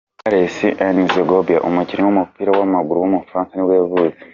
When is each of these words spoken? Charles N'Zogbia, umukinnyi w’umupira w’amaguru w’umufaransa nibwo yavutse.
Charles 0.19 0.57
N'Zogbia, 0.95 1.59
umukinnyi 1.69 2.03
w’umupira 2.05 2.49
w’amaguru 2.59 2.97
w’umufaransa 2.99 3.51
nibwo 3.53 3.73
yavutse. 3.79 4.23